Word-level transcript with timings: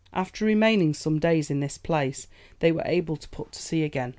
After 0.13 0.45
remaining 0.45 0.95
some 0.95 1.19
days 1.19 1.51
in 1.51 1.59
this 1.59 1.77
place, 1.77 2.25
they 2.57 2.71
were 2.71 2.81
able 2.87 3.17
to 3.17 3.29
put 3.29 3.51
to 3.51 3.61
sea 3.61 3.83
again. 3.83 4.09